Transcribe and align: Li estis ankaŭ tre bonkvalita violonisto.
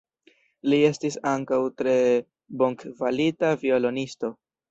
Li 0.73 0.77
estis 0.85 1.17
ankaŭ 1.31 1.59
tre 1.81 1.93
bonkvalita 2.63 3.55
violonisto. 3.67 4.35